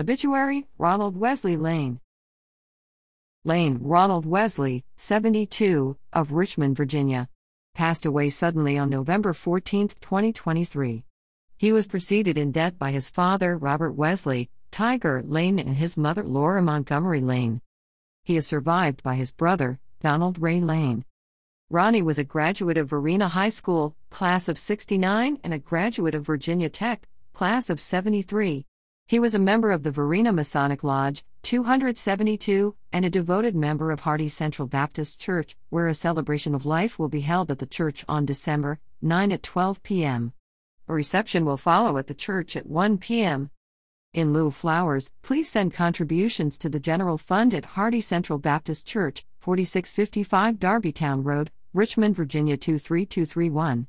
Obituary 0.00 0.64
Ronald 0.78 1.16
Wesley 1.16 1.56
Lane. 1.56 1.98
Lane 3.44 3.80
Ronald 3.82 4.24
Wesley, 4.24 4.84
72, 4.96 5.96
of 6.12 6.30
Richmond, 6.30 6.76
Virginia. 6.76 7.28
Passed 7.74 8.04
away 8.04 8.30
suddenly 8.30 8.78
on 8.78 8.90
November 8.90 9.32
14, 9.32 9.88
2023. 10.00 11.04
He 11.56 11.72
was 11.72 11.88
preceded 11.88 12.38
in 12.38 12.52
death 12.52 12.78
by 12.78 12.92
his 12.92 13.10
father, 13.10 13.58
Robert 13.58 13.90
Wesley, 13.90 14.50
Tiger 14.70 15.20
Lane, 15.26 15.58
and 15.58 15.74
his 15.74 15.96
mother, 15.96 16.22
Laura 16.22 16.62
Montgomery 16.62 17.20
Lane. 17.20 17.60
He 18.22 18.36
is 18.36 18.46
survived 18.46 19.02
by 19.02 19.16
his 19.16 19.32
brother, 19.32 19.80
Donald 20.00 20.40
Ray 20.40 20.60
Lane. 20.60 21.04
Ronnie 21.70 22.02
was 22.02 22.20
a 22.20 22.24
graduate 22.24 22.78
of 22.78 22.90
Varina 22.90 23.26
High 23.26 23.48
School, 23.48 23.96
class 24.10 24.48
of 24.48 24.58
69, 24.58 25.40
and 25.42 25.52
a 25.52 25.58
graduate 25.58 26.14
of 26.14 26.24
Virginia 26.24 26.68
Tech, 26.68 27.08
class 27.32 27.68
of 27.68 27.80
73. 27.80 28.64
He 29.08 29.18
was 29.18 29.34
a 29.34 29.38
member 29.38 29.70
of 29.70 29.84
the 29.84 29.90
Varina 29.90 30.34
Masonic 30.34 30.84
Lodge, 30.84 31.24
272, 31.42 32.76
and 32.92 33.06
a 33.06 33.10
devoted 33.10 33.56
member 33.56 33.90
of 33.90 34.00
Hardy 34.00 34.28
Central 34.28 34.68
Baptist 34.68 35.18
Church, 35.18 35.56
where 35.70 35.86
a 35.86 35.94
celebration 35.94 36.54
of 36.54 36.66
life 36.66 36.98
will 36.98 37.08
be 37.08 37.22
held 37.22 37.50
at 37.50 37.58
the 37.58 37.64
church 37.64 38.04
on 38.06 38.26
December 38.26 38.78
9 39.00 39.32
at 39.32 39.42
12 39.42 39.82
p.m. 39.82 40.34
A 40.88 40.92
reception 40.92 41.46
will 41.46 41.56
follow 41.56 41.96
at 41.96 42.06
the 42.06 42.12
church 42.12 42.54
at 42.54 42.66
1 42.66 42.98
p.m. 42.98 43.48
In 44.12 44.34
lieu 44.34 44.48
of 44.48 44.54
flowers, 44.54 45.10
please 45.22 45.48
send 45.48 45.72
contributions 45.72 46.58
to 46.58 46.68
the 46.68 46.78
general 46.78 47.16
fund 47.16 47.54
at 47.54 47.64
Hardy 47.64 48.02
Central 48.02 48.38
Baptist 48.38 48.86
Church, 48.86 49.24
4655 49.38 50.56
Darbytown 50.56 51.24
Road, 51.24 51.50
Richmond, 51.72 52.14
Virginia 52.14 52.58
23231. 52.58 53.88